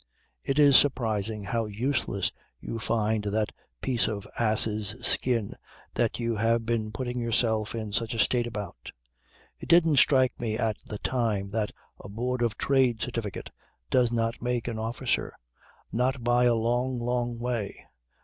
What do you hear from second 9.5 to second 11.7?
It didn't strike me at the time